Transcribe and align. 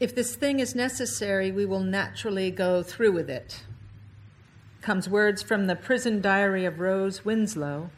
If 0.00 0.14
this 0.14 0.36
thing 0.36 0.60
is 0.60 0.76
necessary, 0.76 1.50
we 1.50 1.66
will 1.66 1.80
naturally 1.80 2.52
go 2.52 2.84
through 2.84 3.10
with 3.12 3.28
it. 3.28 3.64
Comes 4.80 5.08
words 5.08 5.42
from 5.42 5.66
the 5.66 5.74
prison 5.74 6.20
diary 6.20 6.64
of 6.64 6.78
Rose 6.78 7.24
Winslow, 7.24 7.90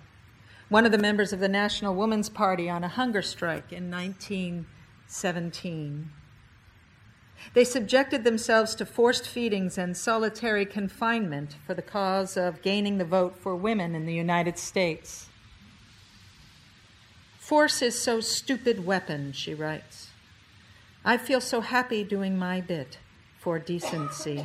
one 0.71 0.87
of 0.87 0.93
the 0.93 0.99
members 0.99 1.35
of 1.35 1.41
the 1.41 1.49
National 1.49 1.95
Woman's 1.95 2.31
Party 2.31 2.71
on 2.71 2.83
a 2.83 2.89
hunger 2.89 3.21
strike 3.21 3.71
in 3.71 3.91
1917. 3.91 6.11
They 7.53 7.65
subjected 7.65 8.25
themselves 8.25 8.75
to 8.77 8.87
forced 8.87 9.29
feedings 9.29 9.77
and 9.77 9.95
solitary 9.95 10.65
confinement 10.65 11.57
for 11.67 11.75
the 11.75 11.83
cause 11.83 12.39
of 12.39 12.63
gaining 12.63 12.97
the 12.97 13.05
vote 13.05 13.37
for 13.37 13.55
women 13.55 13.95
in 13.95 14.07
the 14.07 14.15
United 14.15 14.59
States. 14.59 15.29
Force 17.39 17.83
is 17.83 18.01
so 18.01 18.21
stupid 18.21 18.87
weapon, 18.87 19.33
she 19.33 19.53
writes. 19.53 20.10
I 21.05 21.17
feel 21.17 21.41
so 21.41 21.63
happy 21.63 22.05
doing 22.05 22.39
my 22.39 22.61
bit 22.61 22.99
for 23.39 23.59
decency. 23.59 24.45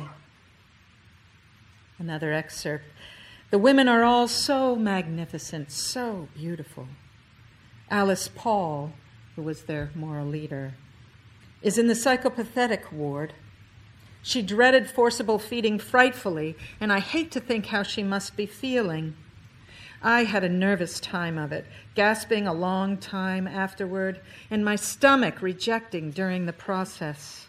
Another 1.98 2.32
excerpt. 2.32 2.84
The 3.50 3.58
women 3.58 3.88
are 3.88 4.02
all 4.02 4.26
so 4.26 4.74
magnificent, 4.74 5.70
so 5.70 6.28
beautiful. 6.34 6.88
Alice 7.90 8.28
Paul, 8.34 8.92
who 9.34 9.42
was 9.42 9.64
their 9.64 9.90
moral 9.94 10.26
leader, 10.26 10.74
is 11.62 11.78
in 11.78 11.86
the 11.86 11.94
psychopathetic 11.94 12.90
ward. 12.90 13.34
She 14.22 14.42
dreaded 14.42 14.90
forcible 14.90 15.38
feeding 15.38 15.78
frightfully, 15.78 16.56
and 16.80 16.92
I 16.92 17.00
hate 17.00 17.30
to 17.32 17.40
think 17.40 17.66
how 17.66 17.82
she 17.82 18.02
must 18.02 18.36
be 18.36 18.46
feeling. 18.46 19.14
I 20.02 20.24
had 20.24 20.44
a 20.44 20.48
nervous 20.48 21.00
time 21.00 21.38
of 21.38 21.52
it, 21.52 21.66
gasping 21.94 22.46
a 22.46 22.52
long 22.52 22.98
time 22.98 23.46
afterward, 23.48 24.20
and 24.50 24.64
my 24.64 24.76
stomach 24.76 25.42
rejecting 25.42 26.10
during 26.10 26.46
the 26.46 26.52
process. 26.52 27.48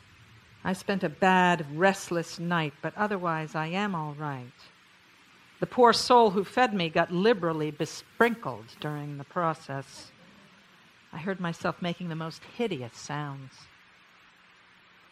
I 0.64 0.74
spent 0.74 1.04
a 1.04 1.10
bad, 1.10 1.66
restless 1.78 2.40
night, 2.40 2.74
but 2.82 2.94
otherwise 2.98 3.55
I 3.55 3.68
am 3.68 3.96
all 3.96 4.13
right. 4.13 4.52
The 5.60 5.66
poor 5.66 5.94
soul 5.94 6.32
who 6.32 6.44
fed 6.44 6.74
me 6.74 6.90
got 6.90 7.12
liberally 7.12 7.71
besprinkled 7.71 8.66
during 8.80 9.18
the 9.18 9.24
process. 9.24 10.12
I 11.12 11.18
heard 11.18 11.40
myself 11.40 11.82
making 11.82 12.10
the 12.10 12.16
most 12.16 12.43
hideous 12.58 12.96
sounds. 12.96 13.54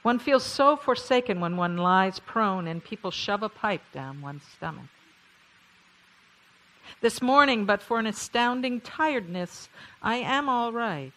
One 0.03 0.19
feels 0.19 0.43
so 0.43 0.75
forsaken 0.75 1.39
when 1.39 1.57
one 1.57 1.77
lies 1.77 2.19
prone 2.19 2.67
and 2.67 2.83
people 2.83 3.09
shove 3.09 3.41
a 3.41 3.49
pipe 3.49 3.81
down 3.91 4.21
one's 4.21 4.43
stomach. 4.43 4.85
This 7.01 7.21
morning, 7.21 7.65
but 7.65 7.81
for 7.81 7.99
an 7.99 8.07
astounding 8.07 8.81
tiredness, 8.81 9.69
I 10.01 10.17
am 10.17 10.49
all 10.49 10.71
right. 10.71 11.13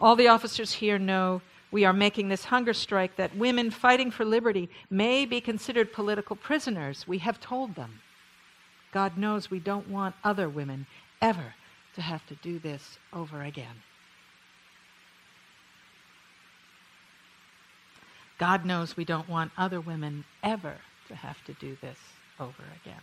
All 0.00 0.16
the 0.16 0.28
officers 0.28 0.72
here 0.72 0.98
know 0.98 1.42
we 1.70 1.84
are 1.84 1.92
making 1.92 2.28
this 2.28 2.44
hunger 2.44 2.72
strike 2.72 3.16
that 3.16 3.36
women 3.36 3.70
fighting 3.70 4.10
for 4.10 4.24
liberty 4.24 4.70
may 4.90 5.26
be 5.26 5.40
considered 5.40 5.92
political 5.92 6.36
prisoners. 6.36 7.06
We 7.06 7.18
have 7.18 7.40
told 7.40 7.74
them. 7.74 8.00
God 8.92 9.18
knows 9.18 9.50
we 9.50 9.58
don't 9.58 9.88
want 9.88 10.14
other 10.24 10.48
women 10.48 10.86
ever 11.20 11.54
to 11.94 12.00
have 12.00 12.26
to 12.26 12.34
do 12.36 12.58
this 12.58 12.98
over 13.12 13.42
again. 13.42 13.82
God 18.38 18.64
knows 18.64 18.96
we 18.96 19.04
don't 19.04 19.28
want 19.28 19.50
other 19.58 19.80
women 19.80 20.24
ever 20.42 20.76
to 21.08 21.14
have 21.14 21.42
to 21.44 21.54
do 21.54 21.76
this 21.82 21.98
over 22.38 22.62
again. 22.82 23.02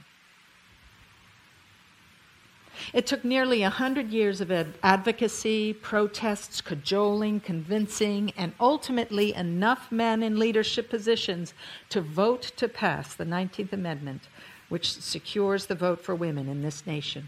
It 2.94 3.06
took 3.06 3.24
nearly 3.24 3.64
a 3.64 3.70
hundred 3.70 4.10
years 4.12 4.42
of 4.42 4.52
advocacy, 4.52 5.74
protests, 5.74 6.62
cajoling, 6.62 7.40
convincing, 7.40 8.34
and 8.38 8.54
ultimately 8.60 9.34
enough 9.34 9.92
men 9.92 10.24
in 10.24 10.40
leadership 10.40 10.90
positions 10.90 11.54
to 11.90 12.02
vote 12.02 12.52
to 12.58 12.68
pass 12.68 13.14
the 13.14 13.26
19th 13.26 13.74
Amendment, 13.74 14.28
which 14.70 14.92
secures 14.92 15.66
the 15.66 15.76
vote 15.76 16.02
for 16.02 16.16
women 16.16 16.48
in 16.48 16.62
this 16.62 16.86
nation. 16.86 17.28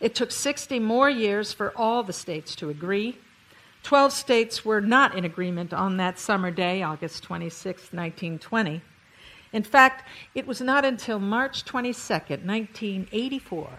It 0.00 0.14
took 0.14 0.32
60 0.32 0.78
more 0.78 1.08
years 1.08 1.52
for 1.52 1.72
all 1.76 2.02
the 2.02 2.12
states 2.12 2.54
to 2.56 2.68
agree, 2.68 3.18
Twelve 3.82 4.12
states 4.12 4.64
were 4.64 4.80
not 4.80 5.16
in 5.16 5.24
agreement 5.24 5.72
on 5.72 5.96
that 5.96 6.18
summer 6.18 6.50
day, 6.50 6.82
August 6.82 7.22
26, 7.22 7.92
1920. 7.92 8.82
In 9.52 9.62
fact, 9.62 10.06
it 10.34 10.46
was 10.46 10.60
not 10.60 10.84
until 10.84 11.18
March 11.18 11.64
22, 11.64 11.94
1984, 12.12 13.70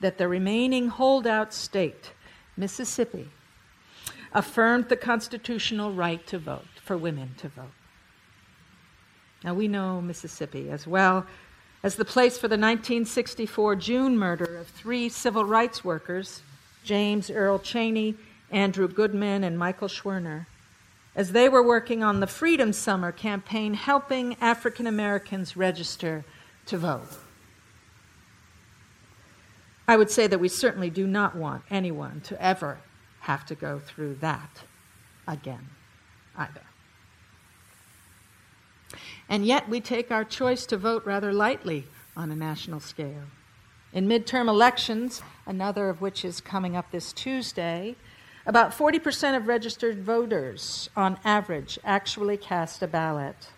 that 0.00 0.18
the 0.18 0.28
remaining 0.28 0.88
holdout 0.88 1.52
state, 1.52 2.12
Mississippi, 2.56 3.28
affirmed 4.32 4.88
the 4.88 4.96
constitutional 4.96 5.92
right 5.92 6.26
to 6.26 6.38
vote, 6.38 6.66
for 6.82 6.96
women 6.96 7.34
to 7.38 7.48
vote. 7.48 7.72
Now, 9.44 9.54
we 9.54 9.68
know 9.68 10.00
Mississippi 10.00 10.70
as 10.70 10.86
well 10.86 11.26
as 11.82 11.96
the 11.96 12.04
place 12.04 12.36
for 12.36 12.48
the 12.48 12.54
1964 12.54 13.76
June 13.76 14.18
murder 14.18 14.56
of 14.56 14.66
three 14.68 15.08
civil 15.08 15.44
rights 15.44 15.84
workers, 15.84 16.42
James 16.84 17.30
Earl 17.30 17.58
Chaney 17.58 18.16
Andrew 18.50 18.88
Goodman 18.88 19.44
and 19.44 19.58
Michael 19.58 19.88
Schwerner, 19.88 20.46
as 21.14 21.32
they 21.32 21.48
were 21.48 21.62
working 21.62 22.04
on 22.04 22.20
the 22.20 22.26
Freedom 22.26 22.72
Summer 22.72 23.10
campaign 23.10 23.74
helping 23.74 24.36
African 24.40 24.86
Americans 24.86 25.56
register 25.56 26.24
to 26.66 26.78
vote. 26.78 27.08
I 29.88 29.96
would 29.96 30.10
say 30.10 30.26
that 30.26 30.40
we 30.40 30.48
certainly 30.48 30.90
do 30.90 31.06
not 31.06 31.36
want 31.36 31.62
anyone 31.70 32.20
to 32.22 32.42
ever 32.42 32.78
have 33.20 33.46
to 33.46 33.54
go 33.54 33.78
through 33.78 34.16
that 34.16 34.62
again 35.26 35.68
either. 36.36 36.62
And 39.28 39.44
yet 39.44 39.68
we 39.68 39.80
take 39.80 40.10
our 40.10 40.24
choice 40.24 40.66
to 40.66 40.76
vote 40.76 41.04
rather 41.04 41.32
lightly 41.32 41.86
on 42.16 42.30
a 42.30 42.36
national 42.36 42.80
scale. 42.80 43.24
In 43.92 44.08
midterm 44.08 44.48
elections, 44.48 45.22
another 45.46 45.88
of 45.88 46.00
which 46.00 46.24
is 46.24 46.40
coming 46.40 46.76
up 46.76 46.90
this 46.90 47.12
Tuesday, 47.12 47.96
about 48.44 48.70
40% 48.70 49.36
of 49.36 49.48
registered 49.48 50.04
voters, 50.04 50.88
on 50.96 51.18
average, 51.24 51.78
actually 51.84 52.36
cast 52.36 52.82
a 52.82 52.86
ballot. 52.86 53.48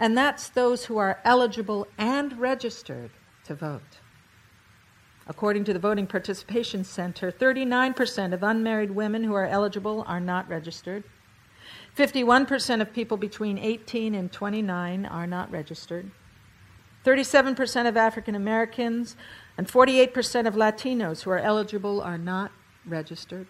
And 0.00 0.16
that's 0.16 0.48
those 0.48 0.86
who 0.86 0.98
are 0.98 1.20
eligible 1.24 1.86
and 1.96 2.38
registered 2.38 3.10
to 3.44 3.54
vote. 3.54 3.98
According 5.28 5.64
to 5.64 5.74
the 5.74 5.78
Voting 5.78 6.06
Participation 6.06 6.84
Center, 6.84 7.30
39% 7.30 8.32
of 8.32 8.42
unmarried 8.42 8.92
women 8.92 9.24
who 9.24 9.34
are 9.34 9.46
eligible 9.46 10.02
are 10.06 10.20
not 10.20 10.48
registered. 10.48 11.04
51% 11.94 12.80
of 12.80 12.94
people 12.94 13.18
between 13.18 13.58
18 13.58 14.14
and 14.14 14.32
29 14.32 15.04
are 15.04 15.26
not 15.26 15.50
registered. 15.50 16.10
37% 17.04 17.86
of 17.86 17.96
African 17.96 18.34
Americans 18.34 19.16
and 19.58 19.68
48% 19.68 20.46
of 20.46 20.54
Latinos 20.54 21.22
who 21.22 21.30
are 21.30 21.38
eligible 21.38 22.00
are 22.00 22.18
not 22.18 22.50
registered. 22.86 23.46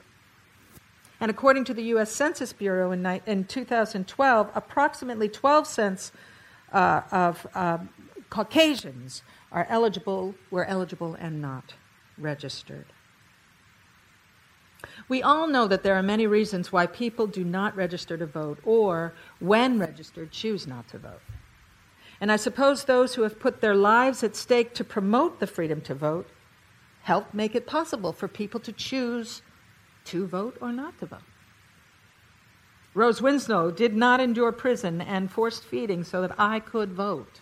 And 1.20 1.30
according 1.30 1.64
to 1.64 1.74
the 1.74 1.82
U.S. 1.84 2.10
Census 2.10 2.52
Bureau 2.52 2.90
in, 2.90 3.04
in 3.26 3.44
2012, 3.44 4.50
approximately 4.54 5.28
12 5.28 5.66
cents 5.66 6.12
uh, 6.72 7.02
of 7.10 7.46
uh, 7.54 7.78
Caucasians 8.30 9.22
are 9.50 9.66
eligible, 9.69 10.34
were 10.50 10.64
eligible 10.64 11.14
and 11.14 11.41
not 11.41 11.75
registered. 12.16 12.86
We 15.09 15.22
all 15.22 15.48
know 15.48 15.66
that 15.66 15.82
there 15.82 15.94
are 15.94 16.03
many 16.03 16.26
reasons 16.26 16.72
why 16.72 16.86
people 16.86 17.26
do 17.26 17.44
not 17.44 17.76
register 17.76 18.16
to 18.16 18.26
vote 18.26 18.58
or, 18.64 19.14
when 19.41 19.78
registered, 19.78 20.31
choose 20.31 20.66
not 20.66 20.88
to 20.88 20.98
vote. 20.98 21.20
And 22.20 22.31
I 22.31 22.37
suppose 22.37 22.84
those 22.84 23.14
who 23.14 23.22
have 23.22 23.38
put 23.38 23.60
their 23.60 23.75
lives 23.75 24.22
at 24.22 24.37
stake 24.37 24.75
to 24.75 24.84
promote 24.84 25.41
the 25.41 25.47
freedom 25.47 25.81
to 25.82 25.94
vote 25.94 26.28
help 27.03 27.32
make 27.32 27.54
it 27.54 27.66
possible 27.66 28.12
for 28.12 28.28
people 28.28 28.60
to 28.60 28.72
choose 28.72 29.41
to 30.04 30.26
vote 30.26 30.58
or 30.60 30.72
not 30.72 30.98
to 30.98 31.06
vote. 31.06 31.22
Rose 32.92 33.22
Winslow 33.22 33.70
did 33.70 33.94
not 33.94 34.20
endure 34.20 34.52
prison 34.52 35.00
and 35.00 35.31
forced 35.31 35.64
feeding 35.64 36.02
so 36.05 36.20
that 36.20 36.34
I 36.38 36.61
could 36.61 36.93
vote. 36.93 37.40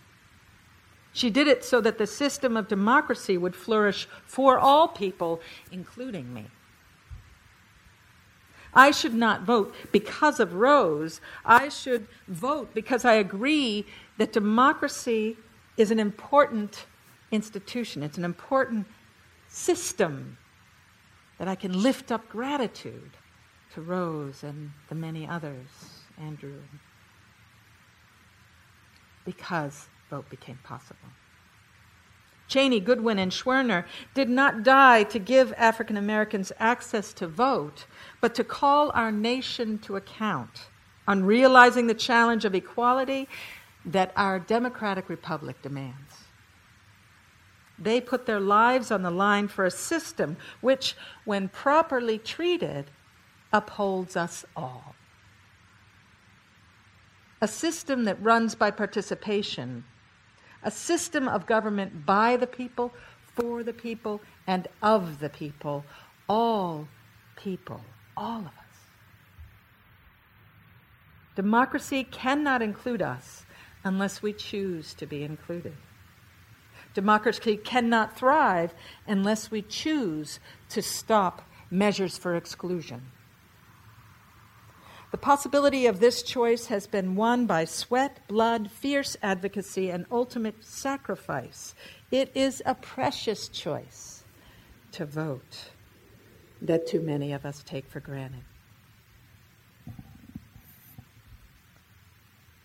She 1.13 1.29
did 1.29 1.47
it 1.47 1.63
so 1.63 1.81
that 1.81 1.97
the 1.97 2.07
system 2.07 2.55
of 2.55 2.67
democracy 2.67 3.37
would 3.37 3.55
flourish 3.55 4.07
for 4.25 4.59
all 4.59 4.87
people, 4.87 5.41
including 5.71 6.33
me. 6.33 6.45
I 8.73 8.91
should 8.91 9.15
not 9.15 9.41
vote 9.41 9.73
because 9.91 10.39
of 10.39 10.53
Rose. 10.53 11.19
I 11.43 11.69
should 11.69 12.07
vote 12.27 12.73
because 12.75 13.05
I 13.05 13.13
agree 13.13 13.85
that 14.17 14.31
democracy 14.31 15.37
is 15.77 15.89
an 15.89 15.99
important 15.99 16.85
institution, 17.31 18.03
it's 18.03 18.17
an 18.17 18.23
important 18.23 18.87
system 19.47 20.37
that 21.37 21.47
I 21.47 21.55
can 21.55 21.81
lift 21.81 22.11
up 22.11 22.29
gratitude 22.29 23.11
to 23.73 23.81
Rose 23.81 24.43
and 24.43 24.71
the 24.89 24.95
many 24.95 25.27
others, 25.27 25.67
Andrew, 26.19 26.61
because 29.25 29.87
vote 30.09 30.29
became 30.29 30.59
possible. 30.63 31.09
Chaney, 32.47 32.79
Goodwin, 32.79 33.19
and 33.19 33.31
Schwerner 33.31 33.85
did 34.13 34.29
not 34.29 34.63
die 34.63 35.03
to 35.03 35.19
give 35.19 35.53
African 35.57 35.97
Americans 35.97 36.51
access 36.59 37.11
to 37.13 37.27
vote, 37.27 37.85
but 38.21 38.33
to 38.35 38.43
call 38.43 38.91
our 38.91 39.11
nation 39.11 39.79
to 39.79 39.97
account 39.97 40.67
on 41.07 41.25
realizing 41.25 41.87
the 41.87 41.93
challenge 41.93 42.45
of 42.45 42.55
equality 42.55 43.27
that 43.85 44.11
our 44.15 44.39
democratic 44.39 45.09
republic 45.09 45.61
demands. 45.61 46.13
They 47.79 48.01
put 48.01 48.25
their 48.25 48.39
lives 48.39 48.91
on 48.91 49.03
the 49.03 49.11
line 49.11 49.47
for 49.47 49.65
a 49.65 49.71
system 49.71 50.37
which, 50.61 50.95
when 51.25 51.49
properly 51.49 52.17
treated, 52.17 52.85
upholds 53.53 54.17
us 54.17 54.45
all. 54.55 54.95
A 57.39 57.47
system 57.47 58.05
that 58.05 58.21
runs 58.21 58.55
by 58.55 58.71
participation, 58.71 59.85
a 60.63 60.71
system 60.71 61.27
of 61.27 61.45
government 61.45 62.05
by 62.05 62.37
the 62.37 62.47
people, 62.47 62.93
for 63.35 63.63
the 63.63 63.73
people, 63.73 64.21
and 64.45 64.67
of 64.81 65.19
the 65.19 65.29
people, 65.29 65.83
all 66.27 66.87
people, 67.35 67.81
all 68.15 68.39
of 68.39 68.47
us. 68.47 68.53
Democracy 71.35 72.03
cannot 72.03 72.61
include 72.61 73.01
us 73.01 73.45
unless 73.83 74.21
we 74.21 74.33
choose 74.33 74.93
to 74.95 75.05
be 75.05 75.23
included. 75.23 75.75
Democracy 76.93 77.57
cannot 77.57 78.17
thrive 78.17 78.73
unless 79.07 79.51
we 79.51 79.61
choose 79.61 80.39
to 80.69 80.81
stop 80.81 81.43
measures 81.69 82.17
for 82.17 82.35
exclusion. 82.35 83.01
The 85.11 85.17
possibility 85.17 85.85
of 85.85 85.99
this 85.99 86.21
choice 86.21 86.65
has 86.67 86.85
been 86.85 87.15
won 87.15 87.45
by 87.45 87.63
sweat, 87.63 88.19
blood, 88.27 88.69
fierce 88.69 89.15
advocacy, 89.23 89.89
and 89.89 90.05
ultimate 90.11 90.65
sacrifice. 90.65 91.73
It 92.11 92.31
is 92.35 92.61
a 92.65 92.75
precious 92.75 93.47
choice 93.47 94.23
to 94.91 95.05
vote 95.05 95.69
that 96.61 96.87
too 96.87 97.01
many 97.01 97.31
of 97.31 97.45
us 97.45 97.63
take 97.63 97.89
for 97.89 98.01
granted. 98.01 98.43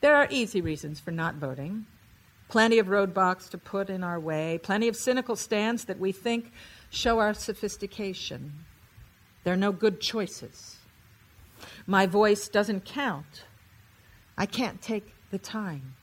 There 0.01 0.17
are 0.17 0.27
easy 0.31 0.61
reasons 0.61 0.99
for 0.99 1.13
not 1.13 1.37
voting. 1.37 1.87
Plenty 2.49 2.81
of 2.81 2.89
roadblocks 2.89 3.49
to 3.51 3.59
put 3.59 3.89
in 3.89 4.03
our 4.03 4.19
way, 4.19 4.59
plenty 4.63 4.89
of 4.89 4.97
cynical 4.97 5.37
stands 5.37 5.85
that 5.85 6.01
we 6.01 6.11
think 6.11 6.53
show 6.91 7.21
our 7.21 7.35
sophistication. 7.35 8.53
There 9.45 9.55
are 9.55 9.57
no 9.57 9.73
good 9.73 10.01
choices. 10.01 10.82
My 11.87 12.07
voice 12.07 12.49
doesn't 12.49 12.85
count. 12.85 13.45
I 14.37 14.47
can't 14.47 14.81
take 14.81 15.15
the 15.31 15.39
time. 15.39 15.95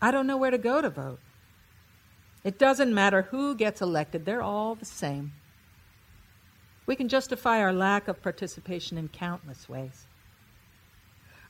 I 0.00 0.10
don't 0.10 0.26
know 0.26 0.36
where 0.36 0.50
to 0.50 0.58
go 0.58 0.80
to 0.80 0.90
vote. 0.90 1.20
It 2.44 2.58
doesn't 2.58 2.94
matter 2.94 3.22
who 3.22 3.54
gets 3.54 3.80
elected, 3.80 4.24
they're 4.24 4.42
all 4.42 4.74
the 4.74 4.84
same. 4.84 5.32
We 6.86 6.96
can 6.96 7.08
justify 7.08 7.60
our 7.60 7.72
lack 7.72 8.08
of 8.08 8.22
participation 8.22 8.96
in 8.96 9.08
countless 9.08 9.68
ways. 9.68 10.06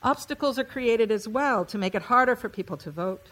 Obstacles 0.02 0.58
are 0.58 0.64
created 0.64 1.10
as 1.10 1.28
well 1.28 1.64
to 1.66 1.78
make 1.78 1.94
it 1.94 2.02
harder 2.02 2.36
for 2.36 2.48
people 2.48 2.76
to 2.78 2.90
vote. 2.90 3.26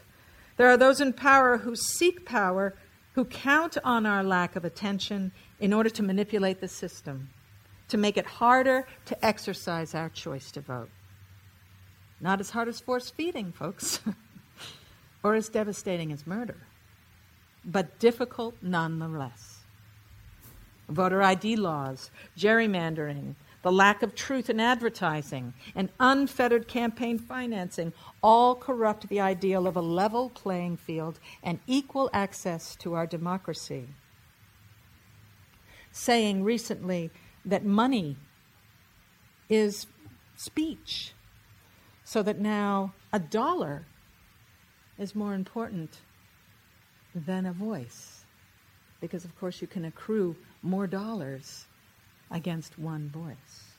There 0.57 0.69
are 0.69 0.77
those 0.77 1.01
in 1.01 1.13
power 1.13 1.59
who 1.59 1.75
seek 1.75 2.25
power, 2.25 2.75
who 3.15 3.25
count 3.25 3.77
on 3.85 4.07
our 4.07 4.23
lack 4.23 4.57
of 4.57 4.65
attention 4.65 5.33
in 5.59 5.73
order 5.73 5.91
to 5.91 6.03
manipulate 6.03 6.61
the 6.61 6.69
system, 6.69 7.31
to 7.88 7.97
make 7.97 8.17
it 8.17 8.27
harder 8.27 8.87
to 9.06 9.25
exercise 9.25 9.94
our 9.94 10.09
choice 10.09 10.50
to 10.53 10.61
vote. 10.61 10.91
Not 12.21 12.41
as 12.41 12.50
hard 12.50 12.69
as 12.69 12.81
force 12.81 13.11
feeding, 13.11 13.53
folks, 13.53 14.00
or 15.23 15.35
as 15.35 15.49
devastating 15.49 16.12
as 16.12 16.27
murder, 16.27 16.56
but 17.65 17.99
difficult 17.99 18.55
nonetheless. 18.62 19.61
Voter 20.88 21.23
ID 21.23 21.56
laws, 21.56 22.11
gerrymandering, 22.37 23.35
the 23.62 23.73
lack 23.73 24.03
of 24.05 24.15
truth 24.15 24.49
in 24.49 24.61
advertising, 24.61 25.53
and 25.75 25.88
unfettered 25.99 26.69
campaign 26.69 27.19
financing 27.19 27.93
all 28.23 28.55
corrupt 28.55 29.09
the 29.09 29.19
ideal 29.19 29.67
of 29.67 29.77
a 29.77 29.81
level 29.81 30.31
playing 30.31 30.77
field 30.77 31.19
and 31.43 31.59
equal 31.67 32.09
access 32.12 32.77
to 32.77 32.94
our 32.94 33.09
democracy. 33.09 33.88
Saying 35.91 36.44
recently 36.44 37.11
that 37.47 37.65
money 37.65 38.17
is 39.49 39.87
speech, 40.35 41.13
so 42.05 42.23
that 42.23 42.39
now 42.39 42.93
a 43.13 43.19
dollar 43.19 43.87
is 44.99 45.15
more 45.15 45.35
important 45.35 46.01
than 47.15 47.47
a 47.47 47.53
voice. 47.53 48.25
Because, 49.01 49.25
of 49.25 49.39
course, 49.39 49.61
you 49.61 49.67
can 49.67 49.85
accrue 49.85 50.37
more 50.63 50.87
dollars 50.87 51.67
against 52.31 52.79
one 52.79 53.09
voice. 53.09 53.77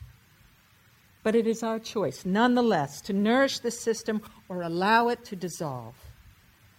But 1.23 1.35
it 1.35 1.45
is 1.45 1.63
our 1.63 1.79
choice, 1.79 2.25
nonetheless, 2.25 3.01
to 3.01 3.13
nourish 3.13 3.59
the 3.59 3.71
system 3.71 4.21
or 4.47 4.61
allow 4.61 5.09
it 5.09 5.25
to 5.25 5.35
dissolve. 5.35 5.95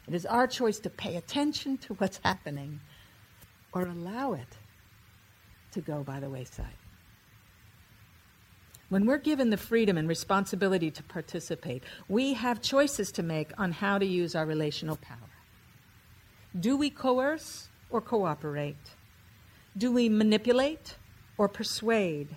It 0.07 0.15
is 0.15 0.25
our 0.25 0.47
choice 0.47 0.79
to 0.81 0.91
pay 0.91 1.17
attention 1.17 1.77
to 1.79 1.95
what's 1.95 2.21
happening 2.25 2.81
or 3.73 3.83
allow 3.83 4.33
it 4.33 4.57
to 5.73 5.81
go 5.81 6.03
by 6.03 6.21
the 6.21 6.31
wayside. 6.31 6.77
When 8.89 9.05
we're 9.05 9.19
given 9.19 9.51
the 9.51 9.59
freedom 9.59 9.99
and 9.99 10.09
responsibility 10.09 10.91
to 10.91 11.03
participate, 11.03 11.85
we 12.09 12.33
have 12.35 12.63
choices 12.63 13.13
to 13.13 13.23
make 13.23 13.51
on 13.59 13.73
how 13.73 13.99
to 13.99 14.07
use 14.07 14.35
our 14.35 14.47
relational 14.47 14.97
power. 14.97 15.19
Do 16.59 16.77
we 16.77 16.89
coerce 16.89 17.69
or 17.91 18.01
cooperate? 18.01 18.95
Do 19.77 19.93
we 19.93 20.09
manipulate 20.09 20.97
or 21.37 21.49
persuade? 21.49 22.37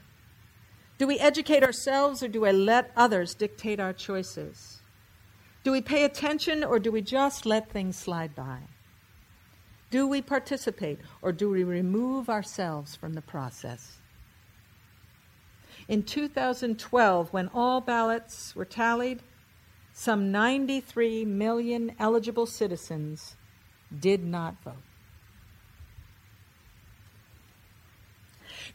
Do 0.97 1.07
we 1.07 1.17
educate 1.19 1.63
ourselves 1.63 2.21
or 2.21 2.27
do 2.27 2.41
we 2.41 2.51
let 2.51 2.91
others 2.97 3.33
dictate 3.33 3.79
our 3.79 3.93
choices? 3.93 4.81
Do 5.63 5.71
we 5.71 5.81
pay 5.81 6.03
attention 6.03 6.63
or 6.63 6.79
do 6.79 6.91
we 6.91 7.01
just 7.01 7.45
let 7.45 7.71
things 7.71 7.95
slide 7.95 8.35
by? 8.35 8.59
Do 9.91 10.07
we 10.07 10.21
participate 10.21 10.99
or 11.21 11.31
do 11.31 11.49
we 11.49 11.63
remove 11.63 12.29
ourselves 12.29 12.95
from 12.95 13.13
the 13.13 13.21
process? 13.21 13.97
In 15.87 16.03
2012, 16.03 17.33
when 17.33 17.49
all 17.53 17.81
ballots 17.81 18.55
were 18.55 18.65
tallied, 18.65 19.21
some 19.93 20.31
93 20.31 21.25
million 21.25 21.93
eligible 21.99 22.45
citizens 22.45 23.35
did 23.99 24.23
not 24.23 24.55
vote. 24.63 24.75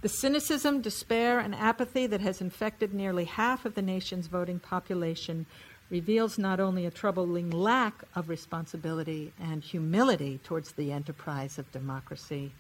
The 0.02 0.10
cynicism, 0.10 0.82
despair, 0.82 1.38
and 1.38 1.54
apathy 1.54 2.06
that 2.06 2.20
has 2.20 2.42
infected 2.42 2.92
nearly 2.92 3.24
half 3.24 3.64
of 3.64 3.74
the 3.74 3.82
nation's 3.82 4.26
voting 4.26 4.58
population 4.58 5.46
reveals 5.90 6.38
not 6.38 6.60
only 6.60 6.86
a 6.86 6.90
troubling 6.90 7.50
lack 7.50 8.02
of 8.14 8.28
responsibility 8.28 9.32
and 9.40 9.62
humility 9.62 10.40
towards 10.42 10.72
the 10.72 10.92
enterprise 10.92 11.58
of 11.58 11.70
democracy, 11.72 12.52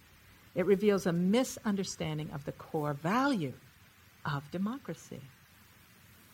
it 0.54 0.66
reveals 0.66 1.06
a 1.06 1.12
misunderstanding 1.12 2.30
of 2.32 2.44
the 2.44 2.52
core 2.52 2.94
value 2.94 3.52
of 4.24 4.50
democracy. 4.50 5.20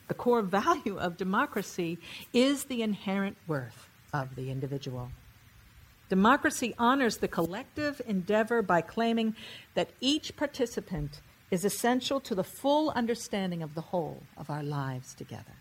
The 0.08 0.14
core 0.14 0.42
value 0.42 0.98
of 0.98 1.16
democracy 1.16 1.98
is 2.32 2.64
the 2.64 2.82
inherent 2.82 3.36
worth 3.46 3.88
of 4.12 4.34
the 4.36 4.50
individual. 4.50 5.10
Democracy 6.08 6.74
honors 6.78 7.16
the 7.16 7.28
collective 7.28 8.02
endeavor 8.06 8.60
by 8.60 8.82
claiming 8.82 9.34
that 9.74 9.90
each 10.00 10.36
participant 10.36 11.22
is 11.50 11.64
essential 11.64 12.20
to 12.20 12.34
the 12.34 12.44
full 12.44 12.90
understanding 12.90 13.62
of 13.62 13.74
the 13.74 13.80
whole 13.80 14.22
of 14.36 14.50
our 14.50 14.62
lives 14.62 15.14
together. 15.14 15.54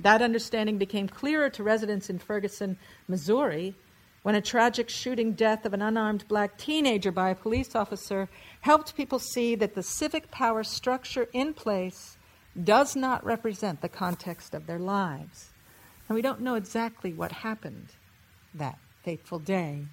That 0.00 0.22
understanding 0.22 0.78
became 0.78 1.08
clearer 1.08 1.50
to 1.50 1.62
residents 1.62 2.08
in 2.08 2.18
Ferguson, 2.18 2.78
Missouri, 3.06 3.74
when 4.22 4.34
a 4.34 4.40
tragic 4.40 4.88
shooting 4.88 5.32
death 5.32 5.64
of 5.64 5.74
an 5.74 5.82
unarmed 5.82 6.26
black 6.28 6.58
teenager 6.58 7.12
by 7.12 7.30
a 7.30 7.34
police 7.34 7.74
officer 7.74 8.28
helped 8.60 8.96
people 8.96 9.18
see 9.18 9.54
that 9.54 9.74
the 9.74 9.82
civic 9.82 10.30
power 10.30 10.62
structure 10.62 11.28
in 11.32 11.54
place 11.54 12.16
does 12.64 12.96
not 12.96 13.24
represent 13.24 13.80
the 13.80 13.88
context 13.88 14.54
of 14.54 14.66
their 14.66 14.78
lives. 14.78 15.50
And 16.08 16.16
we 16.16 16.22
don't 16.22 16.40
know 16.40 16.54
exactly 16.54 17.12
what 17.12 17.32
happened 17.32 17.88
that 18.54 18.78
fateful 19.02 19.38
day, 19.38 19.86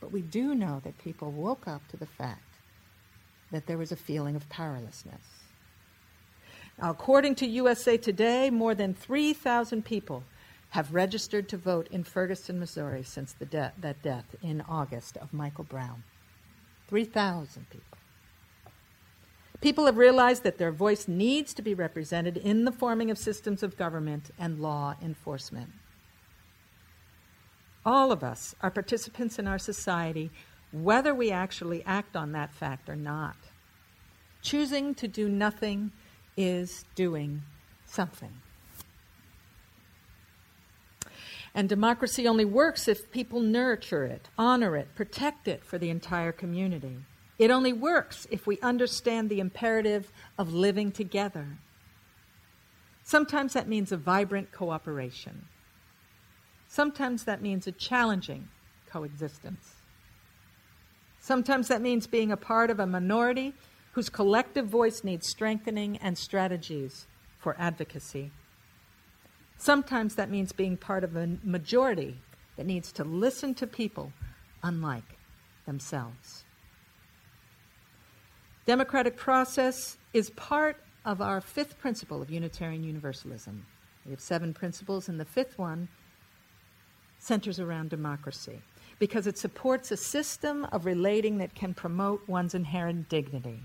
but 0.00 0.12
we 0.12 0.22
do 0.22 0.54
know 0.54 0.80
that 0.84 0.96
people 0.98 1.32
woke 1.32 1.66
up 1.66 1.86
to 1.88 1.96
the 1.96 2.06
fact 2.06 2.42
that 3.50 3.66
there 3.66 3.78
was 3.78 3.92
a 3.92 3.96
feeling 3.96 4.36
of 4.36 4.48
powerlessness. 4.48 5.37
According 6.80 7.34
to 7.36 7.46
USA 7.46 7.96
Today, 7.96 8.50
more 8.50 8.74
than 8.74 8.94
3,000 8.94 9.84
people 9.84 10.22
have 10.70 10.94
registered 10.94 11.48
to 11.48 11.56
vote 11.56 11.88
in 11.90 12.04
Ferguson, 12.04 12.60
Missouri 12.60 13.02
since 13.02 13.32
the 13.32 13.46
de- 13.46 13.72
that 13.78 14.02
death 14.02 14.36
in 14.42 14.60
August 14.68 15.16
of 15.16 15.32
Michael 15.32 15.64
Brown. 15.64 16.04
3,000 16.88 17.68
people. 17.70 17.98
People 19.60 19.86
have 19.86 19.96
realized 19.96 20.44
that 20.44 20.58
their 20.58 20.70
voice 20.70 21.08
needs 21.08 21.52
to 21.54 21.62
be 21.62 21.74
represented 21.74 22.36
in 22.36 22.64
the 22.64 22.70
forming 22.70 23.10
of 23.10 23.18
systems 23.18 23.62
of 23.62 23.76
government 23.76 24.30
and 24.38 24.60
law 24.60 24.94
enforcement. 25.02 25.70
All 27.84 28.12
of 28.12 28.22
us 28.22 28.54
are 28.60 28.70
participants 28.70 29.38
in 29.38 29.48
our 29.48 29.58
society, 29.58 30.30
whether 30.70 31.12
we 31.12 31.32
actually 31.32 31.82
act 31.84 32.14
on 32.14 32.32
that 32.32 32.52
fact 32.52 32.88
or 32.88 32.94
not. 32.94 33.36
Choosing 34.42 34.94
to 34.94 35.08
do 35.08 35.28
nothing 35.28 35.90
is 36.38 36.84
doing 36.94 37.42
something. 37.84 38.32
And 41.54 41.68
democracy 41.68 42.28
only 42.28 42.44
works 42.44 42.86
if 42.86 43.10
people 43.10 43.40
nurture 43.40 44.04
it, 44.04 44.28
honor 44.38 44.76
it, 44.76 44.94
protect 44.94 45.48
it 45.48 45.64
for 45.64 45.76
the 45.76 45.90
entire 45.90 46.30
community. 46.30 46.98
It 47.38 47.50
only 47.50 47.72
works 47.72 48.28
if 48.30 48.46
we 48.46 48.60
understand 48.60 49.28
the 49.28 49.40
imperative 49.40 50.12
of 50.38 50.54
living 50.54 50.92
together. 50.92 51.58
Sometimes 53.02 53.54
that 53.54 53.66
means 53.66 53.90
a 53.90 53.96
vibrant 53.96 54.52
cooperation. 54.52 55.46
Sometimes 56.68 57.24
that 57.24 57.42
means 57.42 57.66
a 57.66 57.72
challenging 57.72 58.48
coexistence. 58.88 59.74
Sometimes 61.18 61.66
that 61.68 61.82
means 61.82 62.06
being 62.06 62.30
a 62.30 62.36
part 62.36 62.70
of 62.70 62.78
a 62.78 62.86
minority 62.86 63.54
whose 63.98 64.08
collective 64.08 64.68
voice 64.68 65.02
needs 65.02 65.26
strengthening 65.28 65.96
and 65.96 66.16
strategies 66.16 67.08
for 67.36 67.56
advocacy. 67.58 68.30
Sometimes 69.56 70.14
that 70.14 70.30
means 70.30 70.52
being 70.52 70.76
part 70.76 71.02
of 71.02 71.16
a 71.16 71.26
majority 71.42 72.16
that 72.56 72.64
needs 72.64 72.92
to 72.92 73.02
listen 73.02 73.54
to 73.54 73.66
people 73.66 74.12
unlike 74.62 75.16
themselves. 75.66 76.44
Democratic 78.66 79.16
process 79.16 79.96
is 80.12 80.30
part 80.30 80.76
of 81.04 81.20
our 81.20 81.40
fifth 81.40 81.76
principle 81.80 82.22
of 82.22 82.30
Unitarian 82.30 82.84
Universalism. 82.84 83.66
We 84.04 84.12
have 84.12 84.20
seven 84.20 84.54
principles, 84.54 85.08
and 85.08 85.18
the 85.18 85.24
fifth 85.24 85.58
one 85.58 85.88
centers 87.18 87.58
around 87.58 87.90
democracy 87.90 88.62
because 89.00 89.26
it 89.26 89.38
supports 89.38 89.90
a 89.90 89.96
system 89.96 90.66
of 90.66 90.86
relating 90.86 91.38
that 91.38 91.56
can 91.56 91.74
promote 91.74 92.22
one's 92.28 92.54
inherent 92.54 93.08
dignity, 93.08 93.58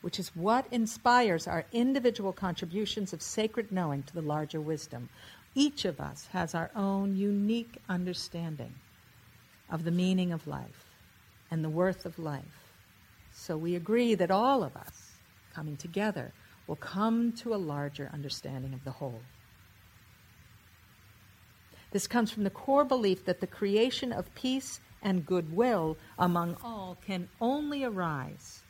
which 0.00 0.18
is 0.18 0.34
what 0.34 0.66
inspires 0.70 1.46
our 1.46 1.64
individual 1.72 2.32
contributions 2.32 3.12
of 3.12 3.20
sacred 3.20 3.70
knowing 3.70 4.02
to 4.04 4.14
the 4.14 4.22
larger 4.22 4.60
wisdom. 4.60 5.08
Each 5.54 5.84
of 5.84 6.00
us 6.00 6.26
has 6.32 6.54
our 6.54 6.70
own 6.74 7.16
unique 7.16 7.78
understanding 7.88 8.74
of 9.70 9.84
the 9.84 9.90
meaning 9.90 10.32
of 10.32 10.46
life 10.46 10.86
and 11.50 11.62
the 11.62 11.68
worth 11.68 12.06
of 12.06 12.18
life. 12.18 12.72
So 13.32 13.56
we 13.56 13.74
agree 13.74 14.14
that 14.14 14.30
all 14.30 14.62
of 14.62 14.76
us, 14.76 15.12
coming 15.54 15.76
together, 15.76 16.32
will 16.66 16.76
come 16.76 17.32
to 17.32 17.54
a 17.54 17.56
larger 17.56 18.10
understanding 18.12 18.72
of 18.72 18.84
the 18.84 18.90
whole. 18.92 19.20
This 21.90 22.06
comes 22.06 22.30
from 22.30 22.44
the 22.44 22.50
core 22.50 22.84
belief 22.84 23.24
that 23.24 23.40
the 23.40 23.46
creation 23.46 24.12
of 24.12 24.32
peace 24.34 24.80
and 25.02 25.26
goodwill 25.26 25.96
among 26.18 26.56
all 26.62 26.96
can 27.04 27.28
only 27.40 27.82
arise 27.82 28.62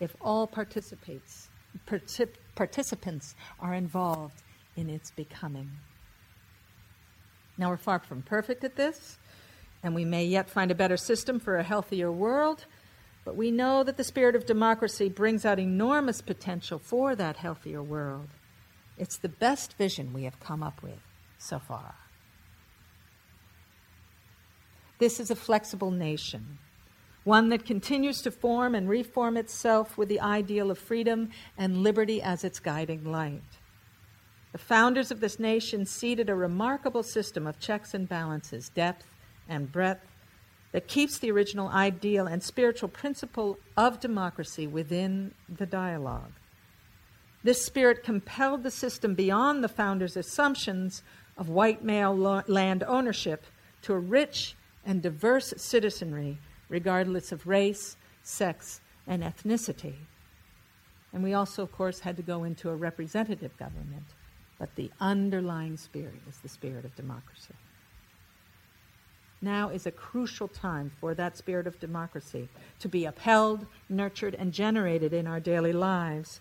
if 0.00 0.16
all 0.20 0.46
participates, 0.46 1.48
particip- 1.86 2.36
participants 2.54 3.34
are 3.60 3.74
involved 3.74 4.42
in 4.76 4.88
its 4.88 5.10
becoming. 5.10 5.70
Now, 7.56 7.70
we're 7.70 7.76
far 7.76 7.98
from 7.98 8.22
perfect 8.22 8.62
at 8.62 8.76
this, 8.76 9.18
and 9.82 9.94
we 9.94 10.04
may 10.04 10.24
yet 10.24 10.48
find 10.48 10.70
a 10.70 10.76
better 10.76 10.96
system 10.96 11.40
for 11.40 11.56
a 11.56 11.62
healthier 11.64 12.12
world. 12.12 12.66
But 13.24 13.36
we 13.36 13.50
know 13.50 13.82
that 13.82 13.96
the 13.96 14.04
spirit 14.04 14.36
of 14.36 14.46
democracy 14.46 15.08
brings 15.08 15.44
out 15.44 15.58
enormous 15.58 16.22
potential 16.22 16.78
for 16.78 17.14
that 17.16 17.36
healthier 17.36 17.82
world. 17.82 18.28
It's 18.96 19.18
the 19.18 19.28
best 19.28 19.76
vision 19.76 20.12
we 20.12 20.24
have 20.24 20.40
come 20.40 20.62
up 20.62 20.82
with 20.82 21.00
so 21.38 21.58
far. 21.58 21.94
This 24.98 25.20
is 25.20 25.30
a 25.30 25.36
flexible 25.36 25.90
nation, 25.90 26.58
one 27.28 27.50
that 27.50 27.66
continues 27.66 28.22
to 28.22 28.30
form 28.30 28.74
and 28.74 28.88
reform 28.88 29.36
itself 29.36 29.98
with 29.98 30.08
the 30.08 30.18
ideal 30.18 30.70
of 30.70 30.78
freedom 30.78 31.28
and 31.58 31.82
liberty 31.82 32.22
as 32.22 32.42
its 32.42 32.58
guiding 32.58 33.04
light. 33.04 33.42
The 34.52 34.58
founders 34.58 35.10
of 35.10 35.20
this 35.20 35.38
nation 35.38 35.84
seeded 35.84 36.30
a 36.30 36.34
remarkable 36.34 37.02
system 37.02 37.46
of 37.46 37.60
checks 37.60 37.92
and 37.92 38.08
balances, 38.08 38.70
depth 38.70 39.06
and 39.46 39.70
breadth, 39.70 40.06
that 40.72 40.88
keeps 40.88 41.18
the 41.18 41.30
original 41.30 41.68
ideal 41.68 42.26
and 42.26 42.42
spiritual 42.42 42.88
principle 42.88 43.58
of 43.76 44.00
democracy 44.00 44.66
within 44.66 45.34
the 45.50 45.66
dialogue. 45.66 46.32
This 47.44 47.62
spirit 47.62 48.02
compelled 48.02 48.62
the 48.62 48.70
system 48.70 49.14
beyond 49.14 49.62
the 49.62 49.68
founders' 49.68 50.16
assumptions 50.16 51.02
of 51.36 51.50
white 51.50 51.84
male 51.84 52.16
lo- 52.16 52.42
land 52.46 52.82
ownership 52.84 53.44
to 53.82 53.92
a 53.92 53.98
rich 53.98 54.56
and 54.82 55.02
diverse 55.02 55.52
citizenry, 55.58 56.38
regardless 56.68 57.32
of 57.32 57.46
race, 57.46 57.96
sex, 58.22 58.80
and 59.06 59.22
ethnicity. 59.22 59.94
And 61.12 61.22
we 61.22 61.34
also, 61.34 61.62
of 61.62 61.72
course, 61.72 62.00
had 62.00 62.16
to 62.16 62.22
go 62.22 62.44
into 62.44 62.68
a 62.68 62.76
representative 62.76 63.56
government, 63.58 64.04
but 64.58 64.74
the 64.74 64.90
underlying 65.00 65.76
spirit 65.76 66.20
is 66.28 66.38
the 66.38 66.48
spirit 66.48 66.84
of 66.84 66.94
democracy. 66.94 67.54
Now 69.40 69.68
is 69.68 69.86
a 69.86 69.92
crucial 69.92 70.48
time 70.48 70.90
for 71.00 71.14
that 71.14 71.36
spirit 71.36 71.66
of 71.66 71.78
democracy 71.78 72.48
to 72.80 72.88
be 72.88 73.04
upheld, 73.04 73.66
nurtured, 73.88 74.34
and 74.34 74.52
generated 74.52 75.12
in 75.12 75.26
our 75.26 75.40
daily 75.40 75.72
lives. 75.72 76.40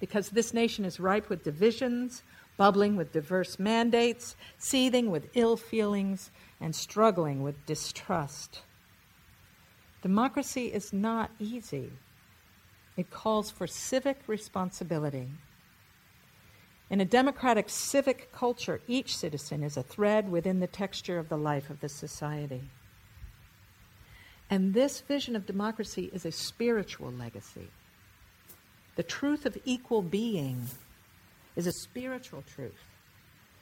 Because 0.00 0.30
this 0.30 0.52
nation 0.52 0.84
is 0.84 0.98
ripe 0.98 1.28
with 1.28 1.44
divisions, 1.44 2.24
bubbling 2.56 2.96
with 2.96 3.12
diverse 3.12 3.58
mandates, 3.60 4.36
seething 4.58 5.10
with 5.10 5.28
ill 5.34 5.56
feelings, 5.56 6.30
and 6.60 6.74
struggling 6.74 7.42
with 7.42 7.64
distrust. 7.64 8.62
Democracy 10.02 10.66
is 10.66 10.92
not 10.92 11.30
easy. 11.38 11.90
It 12.96 13.10
calls 13.10 13.50
for 13.50 13.66
civic 13.66 14.18
responsibility. 14.26 15.28
In 16.90 17.00
a 17.00 17.06
democratic 17.06 17.70
civic 17.70 18.32
culture, 18.32 18.80
each 18.86 19.16
citizen 19.16 19.62
is 19.62 19.76
a 19.76 19.82
thread 19.82 20.30
within 20.30 20.60
the 20.60 20.66
texture 20.66 21.18
of 21.18 21.28
the 21.28 21.38
life 21.38 21.70
of 21.70 21.80
the 21.80 21.88
society. 21.88 22.62
And 24.50 24.74
this 24.74 25.00
vision 25.00 25.34
of 25.34 25.46
democracy 25.46 26.10
is 26.12 26.26
a 26.26 26.32
spiritual 26.32 27.10
legacy. 27.10 27.68
The 28.96 29.02
truth 29.02 29.46
of 29.46 29.56
equal 29.64 30.02
being 30.02 30.66
is 31.56 31.66
a 31.66 31.72
spiritual 31.72 32.42
truth 32.54 32.84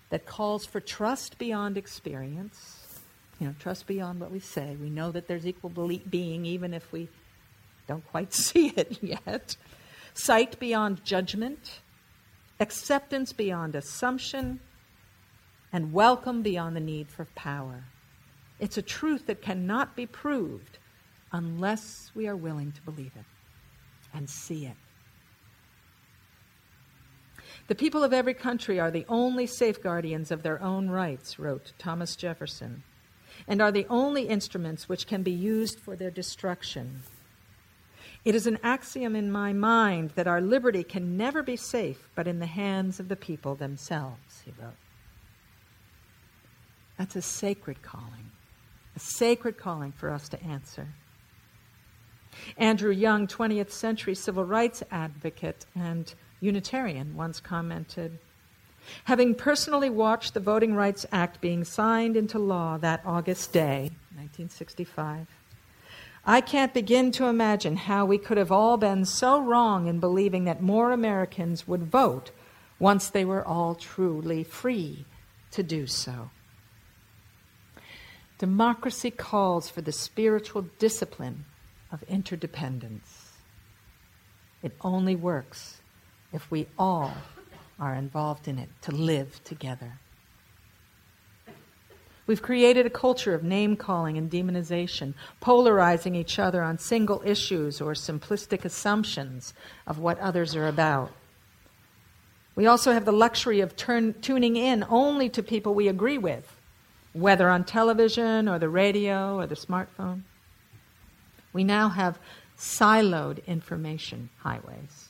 that 0.09 0.27
calls 0.27 0.67
for 0.67 0.81
trust 0.81 1.39
beyond 1.39 1.77
experience. 1.77 2.90
You 3.41 3.49
know, 3.49 3.55
trust 3.59 3.89
beyond 3.89 4.21
what 4.21 4.31
we 4.31 4.39
say. 4.39 4.77
We 4.81 4.91
know 4.91 5.11
that 5.11 5.27
there's 5.27 5.47
equal 5.47 5.71
being 6.09 6.47
even 6.47 6.73
if 6.73 6.93
we 6.93 7.09
don't 7.89 8.07
quite 8.07 8.33
see 8.47 8.69
it 8.77 8.99
yet. 9.03 9.57
Sight 10.15 10.61
beyond 10.61 11.05
judgment 11.05 11.81
acceptance 12.61 13.33
beyond 13.33 13.75
assumption, 13.75 14.61
and 15.73 15.93
welcome 15.93 16.43
beyond 16.43 16.77
the 16.77 16.81
need 16.81 17.09
for 17.11 17.25
power. 17.35 17.85
It's 18.61 18.77
a 18.77 18.83
truth 18.83 19.27
that 19.27 19.41
cannot 19.41 19.97
be 19.97 20.05
proved 20.05 20.79
unless 21.33 22.11
we 22.15 22.29
are 22.29 22.37
willing 22.37 22.73
to 22.73 22.83
believe 22.83 23.13
it 23.17 23.25
and 24.13 24.29
see 24.29 24.67
it. 24.67 24.77
The 27.69 27.75
people 27.75 28.05
of 28.05 28.13
every 28.13 28.35
country 28.35 28.79
are 28.79 28.91
the 28.91 29.07
only 29.09 29.47
safeguardians 29.47 30.31
of 30.31 30.43
their 30.43 30.61
own 30.61 30.91
rights, 30.91 31.39
wrote 31.39 31.73
Thomas 31.79 32.17
Jefferson, 32.17 32.83
and 33.47 33.61
are 33.61 33.73
the 33.73 33.87
only 33.89 34.29
instruments 34.29 34.89
which 34.89 35.07
can 35.07 35.23
be 35.23 35.31
used 35.31 35.79
for 35.79 35.97
their 35.97 36.11
destruction. 36.11 37.03
It 38.25 38.35
is 38.35 38.47
an 38.47 38.59
axiom 38.63 39.17
in 39.17 39.33
my 39.33 39.53
mind 39.53 40.11
that 40.11 40.27
our 40.27 40.41
liberty 40.41 40.85
can 40.85 41.17
never 41.17 41.43
be 41.43 41.57
safe 41.57 42.09
but 42.15 42.27
in 42.27 42.39
the 42.39 42.47
hands 42.47 43.01
of 43.01 43.09
the 43.09 43.17
people 43.17 43.55
themselves, 43.55 44.43
he 44.45 44.53
wrote. 44.61 44.75
That's 46.99 47.17
a 47.17 47.23
sacred 47.23 47.83
calling, 47.83 48.31
a 48.95 49.01
sacred 49.01 49.57
calling 49.57 49.93
for 49.93 50.11
us 50.11 50.29
to 50.29 50.43
answer. 50.43 50.89
Andrew 52.59 52.93
Young, 52.93 53.27
20th 53.27 53.71
century 53.71 54.15
civil 54.15 54.45
rights 54.45 54.83
advocate 54.91 55.65
and 55.75 56.13
Unitarian, 56.41 57.17
once 57.17 57.41
commented 57.41 58.19
Having 59.05 59.37
personally 59.37 59.91
watched 59.91 60.35
the 60.35 60.41
Voting 60.41 60.75
Rights 60.75 61.07
Act 61.13 61.41
being 61.41 61.65
signed 61.65 62.17
into 62.17 62.39
law 62.39 62.79
that 62.79 63.03
August 63.05 63.53
day, 63.53 63.91
1965, 64.15 65.27
I 66.25 66.41
can't 66.41 66.75
begin 66.75 67.13
to 67.13 67.27
imagine 67.27 67.77
how 67.77 68.05
we 68.05 68.19
could 68.19 68.37
have 68.37 68.53
all 68.53 68.77
been 68.77 69.05
so 69.05 69.41
wrong 69.41 69.87
in 69.87 70.01
believing 70.01 70.45
that 70.45 70.63
more 70.63 70.93
Americans 70.93 71.67
would 71.67 71.85
vote 71.85 72.31
once 72.79 73.09
they 73.09 73.25
were 73.25 73.47
all 73.47 73.75
truly 73.75 74.45
free 74.45 75.07
to 75.51 75.63
do 75.63 75.87
so. 75.87 76.31
Democracy 78.39 79.11
calls 79.11 79.69
for 79.69 79.81
the 79.81 79.93
spiritual 79.93 80.63
discipline 80.79 81.45
of 81.93 82.03
interdependence. 82.05 83.33
It 84.63 84.73
only 84.83 85.17
works 85.17 85.81
if 86.33 86.51
we 86.51 86.67
all 86.79 87.15
are 87.81 87.95
involved 87.95 88.47
in 88.47 88.59
it 88.59 88.69
to 88.83 88.93
live 88.93 89.43
together. 89.43 89.99
We've 92.27 92.43
created 92.43 92.87
a 92.87 92.91
culture 92.91 93.35
of 93.35 93.43
name 93.43 93.75
calling 93.75 94.17
and 94.17 94.31
demonization, 94.31 95.15
polarizing 95.41 96.15
each 96.15 96.39
other 96.39 96.63
on 96.63 96.79
single 96.79 97.23
issues 97.25 97.81
or 97.81 97.95
simplistic 97.95 98.65
assumptions 98.65 99.53
of 99.85 99.99
what 99.99 100.19
others 100.21 100.55
are 100.55 100.69
about. 100.69 101.11
We 102.55 102.67
also 102.67 102.93
have 102.93 103.05
the 103.05 103.13
luxury 103.13 103.61
of 103.61 103.75
turn, 103.75 104.15
tuning 104.21 104.55
in 104.55 104.85
only 104.89 105.29
to 105.31 105.43
people 105.43 105.75
we 105.75 105.89
agree 105.89 106.19
with, 106.19 106.57
whether 107.15 107.49
on 107.49 107.65
television 107.65 108.49
or 108.49 108.61
the 108.61 108.69
radio 108.69 109.37
or 109.37 109.49
the 109.49 109.57
smartphone. 109.57 110.23
We 111.53 111.65
now 111.65 111.89
have 111.89 112.21
siloed 112.57 113.45
information 113.47 114.31
highways. 114.39 115.10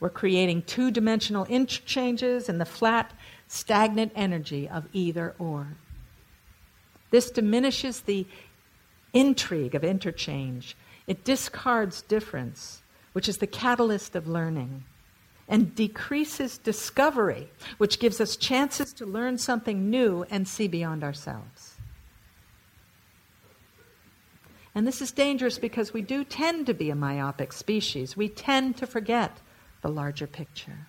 We're 0.00 0.10
creating 0.10 0.62
two 0.62 0.90
dimensional 0.90 1.44
interchanges 1.46 2.48
in 2.48 2.58
the 2.58 2.64
flat, 2.64 3.12
stagnant 3.48 4.12
energy 4.14 4.68
of 4.68 4.86
either 4.92 5.34
or. 5.38 5.76
This 7.10 7.30
diminishes 7.30 8.02
the 8.02 8.26
intrigue 9.12 9.74
of 9.74 9.82
interchange. 9.82 10.76
It 11.06 11.24
discards 11.24 12.02
difference, 12.02 12.82
which 13.12 13.28
is 13.28 13.38
the 13.38 13.46
catalyst 13.46 14.14
of 14.14 14.28
learning, 14.28 14.84
and 15.48 15.74
decreases 15.74 16.58
discovery, 16.58 17.50
which 17.78 17.98
gives 17.98 18.20
us 18.20 18.36
chances 18.36 18.92
to 18.92 19.06
learn 19.06 19.38
something 19.38 19.90
new 19.90 20.24
and 20.30 20.46
see 20.46 20.68
beyond 20.68 21.02
ourselves. 21.02 21.74
And 24.74 24.86
this 24.86 25.00
is 25.00 25.10
dangerous 25.10 25.58
because 25.58 25.92
we 25.92 26.02
do 26.02 26.22
tend 26.22 26.66
to 26.66 26.74
be 26.74 26.90
a 26.90 26.94
myopic 26.94 27.52
species. 27.52 28.16
We 28.16 28.28
tend 28.28 28.76
to 28.76 28.86
forget 28.86 29.38
the 29.82 29.88
larger 29.88 30.26
picture. 30.26 30.86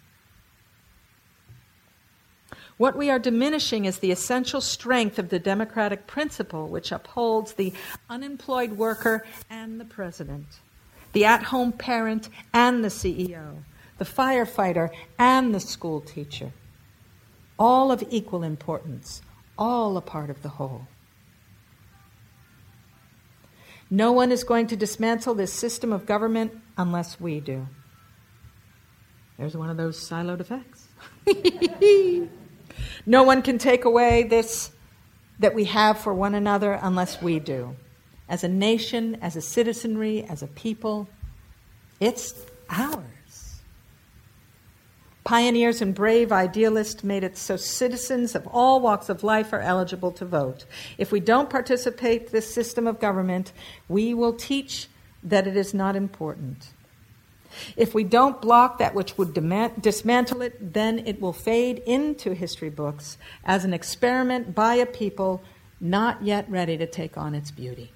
What 2.77 2.95
we 2.95 3.09
are 3.09 3.19
diminishing 3.19 3.85
is 3.85 3.99
the 3.99 4.11
essential 4.11 4.61
strength 4.61 5.19
of 5.19 5.29
the 5.29 5.37
democratic 5.37 6.07
principle 6.07 6.67
which 6.67 6.93
upholds 6.93 7.53
the 7.53 7.73
unemployed 8.09 8.71
worker 8.71 9.25
and 9.49 9.79
the 9.79 9.85
president, 9.85 10.45
the 11.11 11.25
at 11.25 11.43
home 11.43 11.73
parent 11.73 12.29
and 12.53 12.83
the 12.83 12.87
CEO, 12.87 13.63
the 13.97 14.05
firefighter 14.05 14.89
and 15.17 15.53
the 15.53 15.59
school 15.59 15.99
teacher. 15.99 16.53
All 17.59 17.91
of 17.91 18.01
equal 18.09 18.43
importance, 18.43 19.21
all 19.57 19.97
a 19.97 20.01
part 20.01 20.29
of 20.29 20.41
the 20.41 20.49
whole. 20.49 20.87
No 23.91 24.13
one 24.13 24.31
is 24.31 24.45
going 24.45 24.67
to 24.67 24.77
dismantle 24.77 25.35
this 25.35 25.51
system 25.51 25.91
of 25.91 26.05
government 26.05 26.53
unless 26.77 27.19
we 27.19 27.41
do. 27.41 27.67
There's 29.39 29.55
one 29.55 29.69
of 29.69 29.77
those 29.77 29.97
siloed 29.97 30.41
effects. 30.41 30.89
no 33.05 33.23
one 33.23 33.41
can 33.41 33.57
take 33.57 33.85
away 33.85 34.23
this 34.23 34.71
that 35.39 35.55
we 35.55 35.63
have 35.63 35.97
for 35.97 36.13
one 36.13 36.35
another 36.35 36.73
unless 36.81 37.21
we 37.21 37.39
do. 37.39 37.73
As 38.27 38.43
a 38.43 38.49
nation, 38.49 39.17
as 39.21 39.37
a 39.37 39.41
citizenry, 39.41 40.25
as 40.25 40.43
a 40.43 40.47
people, 40.47 41.07
it's 42.01 42.33
ours. 42.69 43.61
Pioneers 45.23 45.81
and 45.81 45.95
brave 45.95 46.33
idealists 46.33 47.01
made 47.01 47.23
it 47.23 47.37
so 47.37 47.55
citizens 47.55 48.35
of 48.35 48.45
all 48.47 48.81
walks 48.81 49.07
of 49.07 49.23
life 49.23 49.53
are 49.53 49.61
eligible 49.61 50.11
to 50.11 50.25
vote. 50.25 50.65
If 50.97 51.13
we 51.13 51.21
don't 51.21 51.49
participate 51.49 52.31
this 52.31 52.53
system 52.53 52.87
of 52.87 52.99
government, 52.99 53.53
we 53.87 54.13
will 54.13 54.33
teach 54.33 54.89
that 55.23 55.47
it 55.47 55.55
is 55.55 55.73
not 55.73 55.95
important. 55.95 56.73
If 57.79 57.93
we 57.93 58.03
don't 58.03 58.41
block 58.41 58.79
that 58.79 58.93
which 58.93 59.17
would 59.17 59.33
dismantle 59.33 60.41
it, 60.41 60.73
then 60.73 60.99
it 61.07 61.21
will 61.21 61.31
fade 61.31 61.79
into 61.85 62.33
history 62.33 62.69
books 62.69 63.17
as 63.45 63.63
an 63.63 63.73
experiment 63.73 64.53
by 64.53 64.75
a 64.75 64.85
people 64.85 65.41
not 65.79 66.21
yet 66.21 66.49
ready 66.49 66.77
to 66.77 66.85
take 66.85 67.17
on 67.17 67.33
its 67.33 67.51
beauty. 67.51 67.93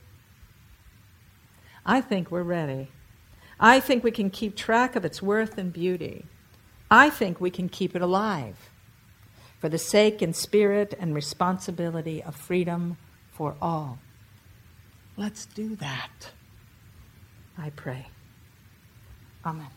I 1.85 1.99
think 1.99 2.31
we're 2.31 2.43
ready. 2.43 2.91
I 3.59 3.81
think 3.81 4.05
we 4.05 4.11
can 4.11 4.29
keep 4.29 4.55
track 4.55 4.95
of 4.95 5.03
its 5.03 5.21
worth 5.21 5.57
and 5.57 5.73
beauty. 5.73 6.27
I 6.89 7.09
think 7.09 7.41
we 7.41 7.51
can 7.51 7.67
keep 7.67 7.93
it 7.93 8.01
alive 8.01 8.69
for 9.59 9.67
the 9.67 9.77
sake 9.77 10.21
and 10.21 10.33
spirit 10.33 10.93
and 10.97 11.13
responsibility 11.13 12.23
of 12.23 12.37
freedom 12.37 12.95
for 13.33 13.57
all. 13.61 13.99
Let's 15.17 15.45
do 15.45 15.75
that. 15.75 16.31
I 17.57 17.69
pray. 17.71 18.07
Amen. 19.45 19.67